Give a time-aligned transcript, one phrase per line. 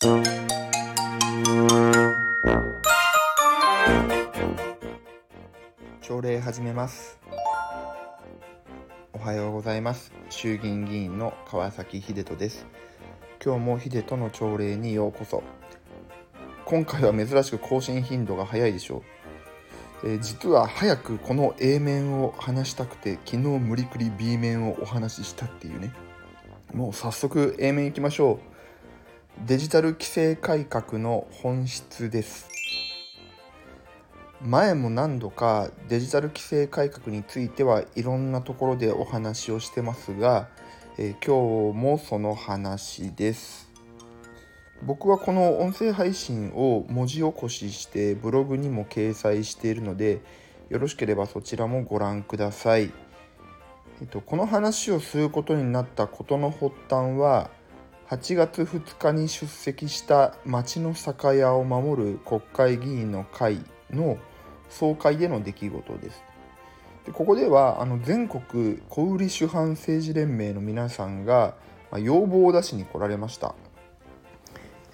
[0.00, 0.08] 朝
[6.22, 7.20] 礼始めます。
[9.12, 10.10] おはようございます。
[10.30, 12.64] 衆議院議員の川崎秀人です。
[13.44, 15.42] 今日も秀人の朝礼にようこそ。
[16.64, 19.02] 今回は珍しく更新頻度が早いでしょ
[20.02, 25.92] う、えー、実は早くこの A 面を話したくて昨日無理くり B 面をお話ししたっていうね。
[26.72, 28.59] もう早速 A 面いきましょう。
[29.38, 32.48] デジタル規制改革の本質です。
[34.42, 40.48] 前も何度かデジタル規制改革についてはいろんなところでお話をしてますが、
[40.98, 43.70] えー、今日もその話です。
[44.82, 50.20] 僕はこの音声配信を文字起こししてブログにも掲載しているので
[50.70, 52.90] よろしければそちらもご覧ください、
[54.00, 57.50] えっと、この話をすることになったことの発端は
[58.10, 64.18] 8月2日に出席した町の酒屋を守る国会議員の会の
[64.68, 66.24] 総会での出来事です。
[67.06, 71.54] でここではあの全国小売主販政治連盟の皆さんが、
[71.92, 73.54] まあ、要望を出しに来られました。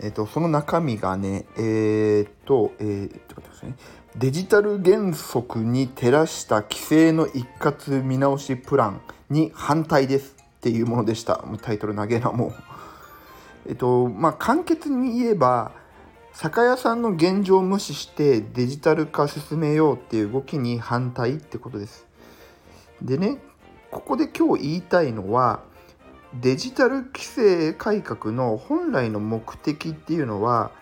[0.00, 3.76] えーと、その中身がね、えーと、えー、とね、
[4.16, 9.00] デジタル原則に照らした規制の一括見直しプラン
[9.30, 11.44] に反対ですっていうものでした。
[11.62, 12.73] タイトル投げなもう。
[13.66, 15.72] えっ、と、まあ、簡潔に言えば、
[16.32, 22.06] 酒屋さんの現状を無視してデジタル化進めようっていう動きに反対ってことです。
[23.00, 23.38] でね、
[23.90, 25.62] ここで今日言いたいのは、
[26.40, 30.72] デジタル規制改革の本来の目的っていうのは、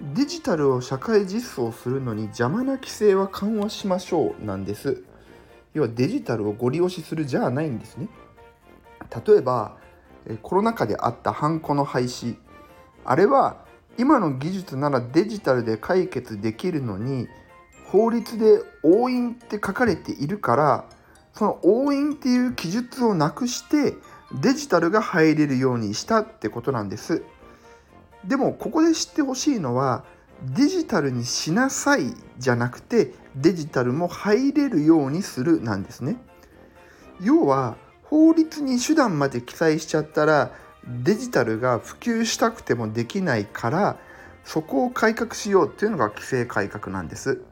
[0.00, 5.04] デジタルを社会実装するのに邪魔な規制は緩和しましょうなんです。
[5.74, 8.08] 要はデジタルをご利用しするじゃないんですね。
[9.26, 9.76] 例えば、
[10.42, 12.36] コロナ禍であったハンコの廃止。
[13.04, 13.64] あれは
[13.98, 17.28] 今の技術ならデジタルで解決できるのに
[17.86, 20.84] 法律で押印って書かれているから
[21.32, 23.94] その押印っていう記述をなくして
[24.40, 27.22] デジタルが入れるようにしたってことなんです
[28.24, 30.04] でもここで知ってほしいのは
[30.42, 36.16] デジタルにしなさいじゃなくてデジタルも入れるようにするなんですね
[37.20, 37.76] 要は
[38.14, 40.52] 法律に手段まで記載しちゃったら
[40.86, 43.96] デジタルが普及したくてもできないから
[44.44, 47.42] そこを改革しようっていうのが規制改革なんです。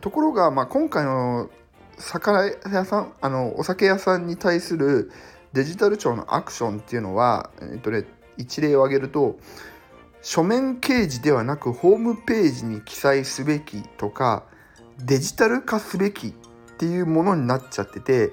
[0.00, 1.50] ところが、まあ、今回の
[1.98, 2.30] 酒
[2.72, 5.12] 屋さんあのお酒屋さんに対する
[5.52, 8.06] デジタル庁のアクションっていうのは、えっとね、
[8.38, 9.36] 一例を挙げると
[10.22, 14.44] 書面掲示ではなくホームページに記載すべきとか
[15.04, 16.32] デジタル化すべきっ
[16.78, 18.30] ていうものになっちゃってて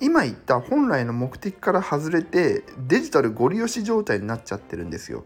[0.00, 5.24] 今言った本来の目的から外れてデジタルご利用し状態になっちゃってるんですよ。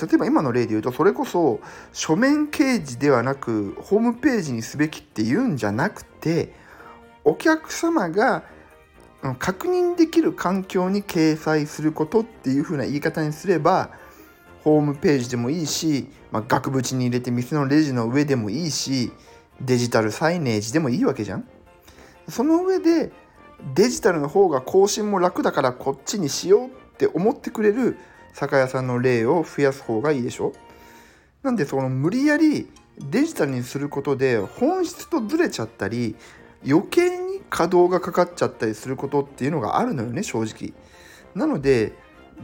[0.00, 1.60] 例えば今の例で言うとそれこそ
[1.92, 6.54] 書面掲示ではなくホームページにすべきっていうんじゃなくて
[7.24, 8.44] お客様が
[9.38, 13.90] 確認できる環境に掲載することっていう風な言い方にすれば
[14.62, 19.12] ホームページでもいいし、まあ、額縁に入れて店のレジの上でもいいし
[19.60, 21.48] デジタルサイネージでもいいわけじゃん。
[22.28, 23.12] その上で
[23.74, 27.96] デジタルの方が更新も楽だからこっちにしようって思ってくれる
[28.34, 30.52] 酒屋さんの例を増やす方がいいでしょ？
[31.42, 32.68] なんでその無理やり
[32.98, 36.16] デジタルにすることで本質とずれちゃったり
[36.66, 40.72] 余計に稼働がかかっちゃったりすることっていうのがあるのよね正直。
[41.34, 41.92] なので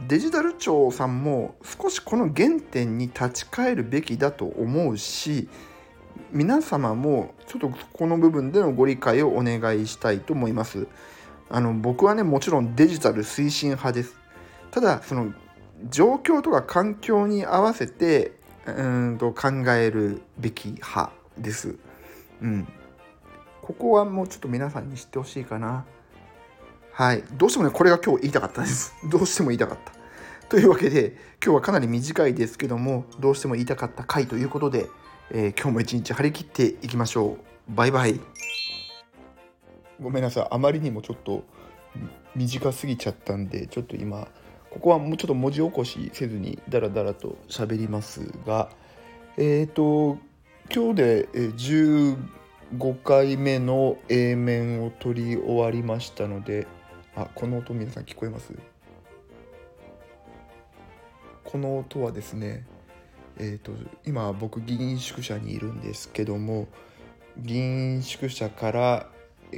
[0.07, 5.49] デジタル庁さんも少しこの原点に立ち返るべきだと思うし
[6.31, 10.87] 皆様もちょっとこの部分でのご理解をお願いしたいと思います。
[11.49, 14.15] あの僕はねもちろんデジタル推進派です。
[14.71, 15.33] ただその
[15.89, 18.33] 状況とか環境に合わせて
[18.65, 21.75] うんと考えるべき派です。
[22.41, 22.67] うん。
[23.61, 25.85] ここはもうちょっと皆さんに知ってほしいかな。
[26.91, 27.23] はい。
[27.33, 28.93] どうしてもね、これが今日言いたかったです。
[29.09, 29.93] どうしても言いたかった。
[30.49, 34.87] というわけで、今日はかなり短いですけども、どうしても言いたかった回ということで、
[35.31, 37.37] えー、今日も一日張り切っていきましょう。
[37.75, 38.19] バイバイ。
[40.01, 40.47] ごめんなさい。
[40.49, 41.43] あまりにもちょっと
[42.35, 44.27] 短すぎちゃったんで、ちょっと今、
[44.71, 48.69] ここはもうちょっと文字起こしせずにダラダラと喋りますが、
[49.37, 50.17] えっ、ー、と、
[50.73, 52.17] 今日で15
[53.03, 56.65] 回目の A 面を取り終わりましたので、
[57.15, 58.53] あ、この音皆さん聞こえます？
[61.43, 62.65] この音はですね、
[63.39, 63.71] えーと、
[64.05, 66.67] 今僕議員宿舎にいるんですけども
[67.37, 69.07] 議員宿舎から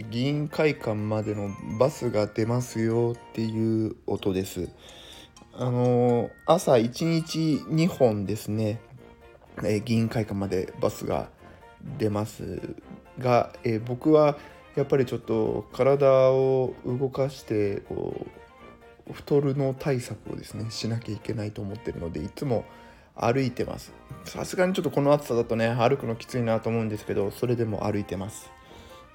[0.10, 1.50] 議員会館までの
[1.80, 4.70] バスが出ますよっていう音です。
[5.54, 8.80] あの朝1日2本ですね、
[9.58, 11.28] えー、議員会館までバスが
[11.98, 12.76] 出ます
[13.20, 14.38] が、えー、僕は
[14.76, 18.28] やっぱりちょっと体を動かしてこ
[19.10, 22.64] う太るの対策をですねしなきゃいけないと思ってるのでいつも
[23.16, 23.94] 歩いてます。
[24.26, 28.52] さすがにちょっとこの暑さだとね歩くのきついなと思うんですけどそれでも歩いてます。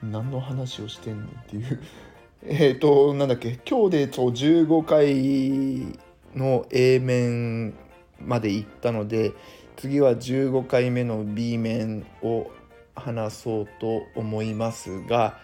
[0.03, 1.81] 何の話をしてんのっていう。
[2.45, 3.59] えっとなんだっけ。
[3.69, 5.99] 今日でそう15回
[6.35, 7.75] の A 面
[8.21, 9.33] まで行ったので
[9.77, 12.51] 次は15回目の B 面を
[12.95, 15.39] 話そうと思いますが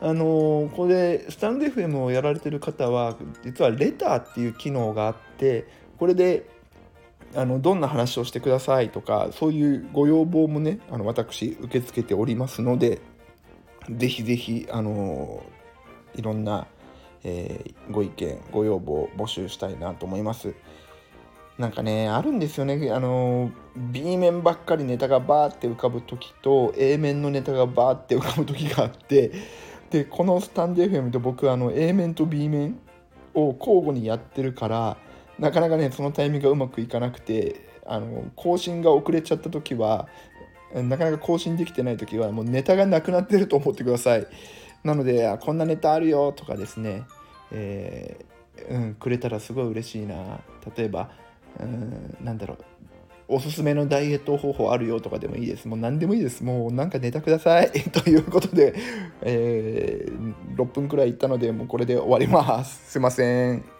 [0.00, 5.66] あのこれスタンド FM をやられてる方は実はレターっていう機能があって
[5.98, 6.48] これで
[7.36, 13.00] あのどんな話をしてくださいとかそういうご要望もねあの私受け付けておりますので
[13.90, 15.44] ぜひぜひあの
[16.14, 16.66] いろんな
[17.28, 20.54] えー、ご意見ご要望募集したいなと思います。
[21.58, 22.90] なんかねあるんですよね。
[22.92, 29.32] あの B 面ばっかりネタがバーって浮かぶ時と A 面のネタがバーって浮かぶ時があって
[29.90, 32.78] でこのスタンド FM で僕あの A 面と B 面
[33.34, 34.96] を交互にやってるから
[35.38, 40.08] なかなかねそのタイミングがうまくいかなくてあの更新が遅れちゃった時は
[40.74, 44.26] なかなか更新できてない時はもうネタがなくなってると思ってください
[44.84, 47.04] なのでこんなネタあるよとかですね
[47.52, 50.40] えー、うん、くれたらすごい嬉しいな
[50.76, 51.10] 例えば、
[51.60, 52.64] うん、なんだろう
[53.28, 55.66] おすすめのダイエット方法あるよとかでもいいです。
[55.66, 56.44] もう何でもいいです。
[56.44, 57.72] もうなんかネタください。
[57.90, 58.74] ということで、
[59.22, 62.92] えー、6分くらいいったので、もうこれで終わります。
[62.92, 63.75] すいません。